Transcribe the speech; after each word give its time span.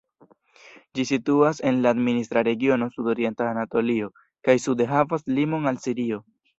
Ĝi 0.99 1.05
situas 1.09 1.59
en 1.73 1.77
la 1.83 1.91
administra 1.97 2.45
regiono 2.49 2.89
Sudorienta 2.97 3.49
Anatolio, 3.53 4.13
kaj 4.49 4.61
sude 4.69 4.93
havas 4.97 5.33
limon 5.39 5.75
al 5.75 5.83
Sirio. 5.89 6.25